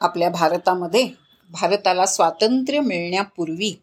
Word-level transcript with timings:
आपल्या 0.00 0.30
भारतामध्ये 0.30 1.08
भारताला 1.50 2.06
स्वातंत्र्य 2.06 2.80
मिळण्यापूर्वी 2.80 3.80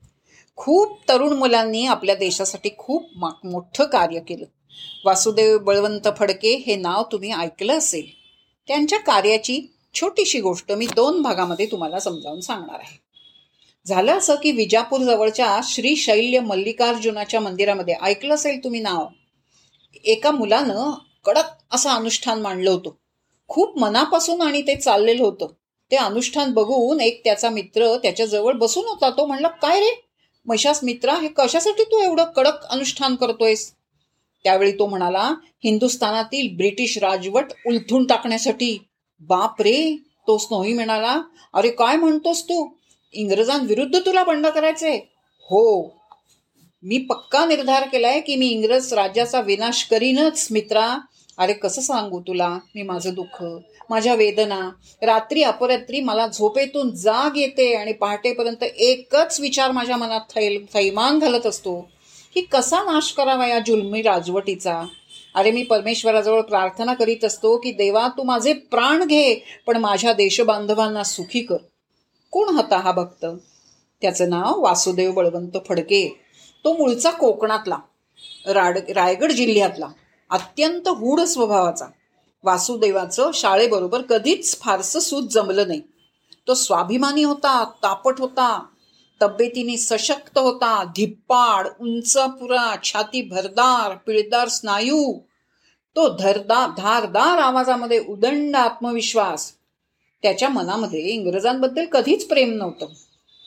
खूप 0.55 0.99
तरुण 1.09 1.33
मुलांनी 1.33 1.85
आपल्या 1.85 2.15
देशासाठी 2.15 2.69
खूप 2.77 3.09
मोठं 3.43 3.83
कार्य 3.83 4.19
केलं. 4.19 4.45
वासुदेव 5.05 5.57
बळवंत 5.57 6.07
फडके 6.17 6.55
हे 6.55 6.75
नाव 6.75 7.03
तुम्ही 7.11 7.31
ऐकलं 7.31 7.77
असेल. 7.77 8.05
त्यांच्या 8.67 8.99
कार्याची 8.99 9.61
छोटीशी 9.93 10.41
गोष्ट 10.41 10.71
मी 10.71 10.87
दोन 10.95 11.21
भागामध्ये 11.21 11.65
तुम्हाला 11.65 11.99
समजावून 11.99 12.41
सांगणार 12.41 12.79
आहे. 12.79 12.99
झालं 13.87 14.17
असं 14.17 14.35
की 14.35 14.51
विजापूर 14.51 15.01
जवळच्या 15.01 15.59
श्री 15.63 15.95
शैल्य 15.95 16.39
मल्लिकार्जुनाच्या 16.39 17.39
मंदिरामध्ये 17.39 17.95
ऐकलं 18.01 18.33
असेल 18.33 18.63
तुम्ही 18.63 18.79
नाव? 18.79 19.07
एका 20.03 20.31
मुलानं 20.31 20.91
कडक 21.25 21.43
असं 21.71 21.89
अनुष्ठान 21.89 22.41
मांडलं 22.41 22.71
होतं. 22.71 22.89
खूप 23.47 23.79
मनापासून 23.79 24.41
आणि 24.41 24.61
ते 24.61 24.75
चाललेलं 24.75 25.23
होतं. 25.23 25.47
ते 25.93 25.97
अनुष्ठान 25.97 26.51
बघून 26.53 27.01
एक 27.01 27.21
त्याचा 27.23 27.49
मित्र 27.49 27.95
त्याच्याजवळ 27.97 28.53
बसून 28.53 28.85
होता. 28.85 29.09
तो 29.09 29.25
म्हणला 29.25 29.47
काय 29.47 29.79
रे? 29.79 29.91
मैशास 30.45 30.83
मित्रा 30.83 31.13
हे 31.13 31.27
कशासाठी 31.27 31.83
तू 31.83 31.97
एवढं 31.97 32.23
कडक 32.35 32.65
अनुष्ठान 32.65 33.15
करतोयस? 33.15 33.71
त्यावेळी 34.43 34.71
तो 34.71 34.85
म्हणाला 34.85 35.23
हिंदुस्थानातील 35.63 36.55
ब्रिटिश 36.57 36.97
राजवट 36.97 37.51
उलथून 37.65 38.05
टाकण्यासाठी. 38.05 38.77
बाप 39.21 39.61
रे 39.61 39.95
तो 40.27 40.37
स्नोही 40.37 40.73
म्हणाला 40.73 41.21
अरे 41.53 41.69
काय 41.69 41.95
म्हणतोस 41.95 42.43
तू? 42.43 42.67
इंग्रजांविरुद्ध 43.13 43.99
तुला 43.99 44.23
बंड 44.23 44.47
करायचे 44.47 44.95
हो. 45.49 45.83
मी 46.83 46.97
पक्का 46.97 47.45
निर्धार 47.45 47.87
केलाय 47.87 48.19
की 48.19 48.35
मी 48.35 48.47
इंग्रज 48.47 48.93
राज्याचा 48.93 49.41
विनाश 49.41 49.83
करीनच 49.83 50.47
मित्रा. 50.51 50.97
अरे 51.37 51.53
कसं 51.53 51.81
सांगू 51.81 52.21
तुला? 52.21 52.59
मी 52.75 52.81
माझं 52.81 53.13
दुःख 53.13 53.43
माझ्या 53.89 54.15
वेदना 54.15 54.69
रात्री 55.01 55.43
अपरात्री 55.43 55.99
मला 55.99 56.27
झोपेतून 56.27 56.91
जाग 56.91 57.37
येते 57.37 57.73
आणि 57.73 57.93
पहाटेपर्यंत 57.93 58.63
एकच 58.63 59.39
विचार 59.39 59.71
माझ्या 59.71 59.97
मनात 59.97 60.21
थैल 60.35 60.65
थैमान 60.73 61.19
घालत 61.19 61.45
असतो. 61.45 61.89
की 62.33 62.41
कसा 62.41 62.83
नाश 62.83 63.11
करावा 63.11 63.47
या 63.47 63.59
जुलमी 63.59 64.01
राजवटीचा? 64.01 64.83
अरे 65.35 65.51
मी 65.51 65.63
परमेश्वराजवळ 65.63 66.41
प्रार्थना 66.41 66.93
करीत 66.93 67.25
असतो 67.25 67.57
की 67.57 67.71
देवा 67.71 68.07
तू 68.07 68.23
माझे 68.23 68.53
प्राण 68.53 69.03
घे 69.03 69.35
पण 69.67 69.77
माझ्या 69.77 70.13
देशबांधवांना 70.13 71.03
सुखी 71.03 71.39
कर. 71.39 71.57
कोण 72.31 72.55
होता 72.55 72.77
हा 72.77 72.91
भक्त? 72.91 73.25
त्याचं 74.01 74.29
नाव 74.29 74.61
वासुदेव 74.61 75.11
बळवंत 75.11 75.57
फडके. 75.67 76.19
तो 76.65 76.73
मूळचा 76.73 77.11
कोकणातला 77.11 77.77
राड 78.47 78.77
रायगड 78.77 79.31
जिल्ह्यातला. 79.31 79.87
अत्यंत 80.33 80.87
हूड 80.87 81.21
स्वभावाचा. 81.21 81.85
वासुदेवाचं 82.43 83.31
शाळेबरोबर 83.33 84.01
कधीच 84.01 84.59
फारसं 84.59 84.99
सूत 84.99 85.27
जमलं 85.27 85.67
नाही. 85.67 85.81
तो 86.47 86.53
स्वाभिमानी 86.53 87.23
होता 87.23 87.63
तापट 87.83 88.19
होता 88.19 88.65
तब्येतीने 89.21 89.77
सशक्त 89.77 90.37
होता 90.37 90.83
धिप्पाड 90.83 91.67
उंचपुरा 91.81 92.75
छाती 92.83 93.21
भरदार 93.21 93.95
पिळदार 93.95 94.47
स्नायू. 94.47 95.19
तो 95.95 96.17
धरदा 96.17 96.67
धारदार 96.77 97.37
आवाजामध्ये 97.37 98.05
उदंड 98.09 98.55
आत्मविश्वास. 98.55 99.53
त्याच्या 100.21 100.49
मनामध्ये 100.49 100.99
इंग्रजांबद्दल 100.99 101.85
कधीच 101.85 102.27
प्रेम 102.27 102.53
नव्हतं. 102.53 102.85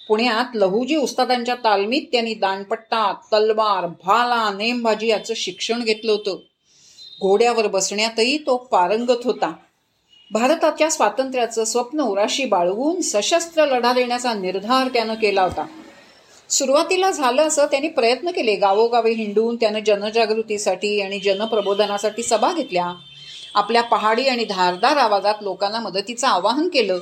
पुण्यात 0.09 0.57
लहुजी 0.57 0.97
उस्तादांच्या 0.97 1.55
तालमीत 1.55 2.03
त्यांनी 2.13 2.35
दानपट्टा 2.35 3.13
तलवार 3.13 3.87
भाला 3.87 4.51
नेमबाजी 4.51 5.07
याचं 5.07 5.35
शिक्षण 5.37 5.83
घेतलं 5.83 6.13
होतं. 6.13 6.39
घोड्यावर 7.21 7.67
बसण्यातही 7.67 8.39
तो 8.39 8.57
पारंगत 8.57 9.21
होता. 9.25 9.53
भारताच्या 10.31 10.91
स्वातंत्र्याचं 10.91 11.65
स्वप्न 11.65 12.01
उराशी 12.01 12.45
बाळगून 12.45 13.01
सशस्त्र 13.01 13.65
लढा 13.65 13.93
देण्याचा 13.93 14.35
निर्धार 14.35 14.89
त्यानं 14.89 15.15
केला 15.15 15.43
होता. 15.43 15.67
सुरुवातीला 16.51 17.11
झालं 17.11 17.43
असं 17.43 17.67
त्यांनी 17.67 17.89
प्रयत्न 17.89 18.31
केले. 18.31 18.57
गावोगावी 18.57 19.13
हिंडून 19.13 19.57
त्यानं 19.57 19.79
जनजागृतीसाठी 19.87 21.01
आणि 21.01 21.19
जनप्रबोधनासाठी 21.19 22.23
सभा 22.23 22.53
घेतल्या. 22.53 22.95
आपल्या 23.55 23.83
पहाडी 23.83 24.25
आणि 24.25 24.45
धारदार 24.45 24.97
आवाजात 24.97 25.35
लोकांना 25.41 25.81
मदतीचं 25.81 26.27
आवाहन 26.27 26.69
केलं. 26.69 26.99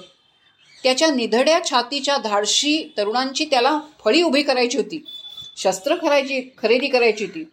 त्याच्या 0.83 1.09
निधड्या 1.09 1.65
छातीच्या 1.65 2.17
धाडशी 2.17 2.85
तरुणांची 2.97 3.45
त्याला 3.45 3.81
फळी 4.05 4.23
उभी 4.23 4.43
करायची 4.43 4.79
होती. 4.79 5.05
शस्त्र 5.57 5.95
करायची 5.95 6.55
खरेदी 6.63 6.87
करायची 6.87 7.25
होती. 7.25 7.45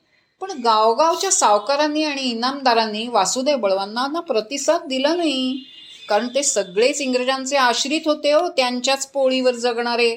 पण 0.42 0.52
गावगावच्या 0.52 1.32
सावकारांनी 1.32 2.04
आणि 2.04 2.22
इनामदारांनी 2.22 3.08
वासुदेव 3.08 3.58
बळवांना 3.58 4.20
प्रतिसाद 4.20 4.82
दिला 4.88 5.16
नाही. 5.16 5.64
कारण 6.10 6.28
ते 6.28 6.44
सगळेच 6.44 7.02
इंग्रजांचे 7.02 7.58
आश्रित 7.58 8.02
होते 8.06 8.32
हो 8.32 8.48
त्यांच्याच 8.48 9.08
पोळीवर 9.08 9.56
जगणारे. 9.56 10.16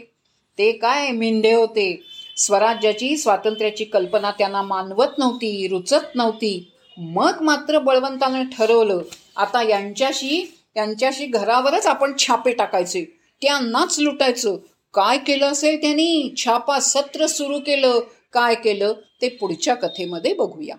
ते 0.59 0.73
काय 0.73 1.11
मेंढे 1.11 1.53
होते? 1.53 2.03
स्वराज्याची 2.37 3.17
स्वातंत्र्याची 3.17 3.85
कल्पना 3.85 4.31
त्यांना 4.31 4.63
मानवत 4.63 5.19
नव्हती 5.19 5.69
रुचत 5.69 6.15
नव्हती. 6.15 6.71
मग 6.99 7.43
मात्र 7.43 7.79
बळवंतानं 7.79 8.45
ठरवलं 8.45 9.03
आता 9.37 9.63
यांच्याशी 9.63 10.59
यांच्याशी 10.77 11.27
घरावरच 11.27 11.87
आपण 11.87 12.13
छापे 12.19 12.53
टाकायचे 12.53 13.05
त्यांनाच 13.43 13.99
लुटायचं. 13.99 14.57
काय 14.95 15.19
केलं 15.19 15.47
असेल 15.47 15.81
त्यांनी? 15.81 16.35
छापा 16.37 16.81
सत्र 16.81 17.27
सुरू 17.27 17.59
केलं. 17.59 18.01
काय 18.35 18.55
केलं 18.55 18.93
ते 19.23 19.29
पुढच्या 19.29 19.75
कथेमध्ये 19.75 20.35
बघूया. 20.35 20.77